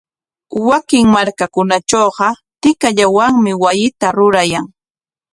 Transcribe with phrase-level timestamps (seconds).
[0.67, 2.27] Wakin markakunatrawqa
[2.61, 4.65] tikallawanmi wasita rurayan.